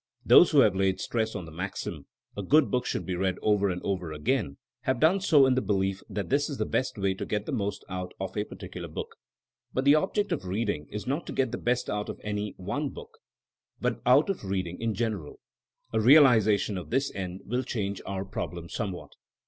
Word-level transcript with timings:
Those 0.25 0.49
who 0.49 0.61
have 0.61 0.75
laid 0.75 0.99
stress 0.99 1.35
on 1.35 1.45
the 1.45 1.51
maxim, 1.51 2.07
A 2.35 2.41
good 2.41 2.71
book 2.71 2.87
should 2.87 3.05
be 3.05 3.13
read 3.15 3.35
over 3.43 3.69
and 3.69 3.79
over 3.83 4.11
again, 4.11 4.57
have 4.81 4.99
done 4.99 5.19
so 5.21 5.45
in 5.45 5.53
the 5.53 5.61
belief 5.61 6.01
that 6.09 6.29
this 6.29 6.49
is 6.49 6.57
the 6.57 6.65
best 6.65 6.97
way 6.97 7.13
to 7.13 7.23
get 7.23 7.45
the 7.45 7.51
most 7.51 7.85
out 7.87 8.15
of 8.19 8.35
a 8.35 8.43
particular 8.43 8.87
book. 8.87 9.15
But 9.71 9.85
the 9.85 9.93
object 9.93 10.31
of 10.31 10.43
read 10.47 10.69
ing 10.71 10.87
is 10.89 11.05
not 11.05 11.27
to 11.27 11.33
get 11.33 11.51
the 11.51 11.59
best 11.59 11.87
out 11.87 12.09
of 12.09 12.19
any 12.23 12.55
one 12.57 12.89
book, 12.89 13.19
THINEINO 13.83 13.85
AS 13.85 13.85
A 13.85 13.87
SCIENCE 13.89 14.03
141 14.03 14.03
but 14.03 14.09
out 14.09 14.29
of 14.31 14.49
reading 14.49 14.81
in 14.81 14.95
general. 14.95 15.39
A 15.93 15.99
realization 16.01 16.79
of 16.79 16.89
this 16.89 17.13
end 17.13 17.41
will 17.45 17.61
change 17.61 18.01
our 18.03 18.25
problem 18.25 18.69
somewhat. 18.69 19.11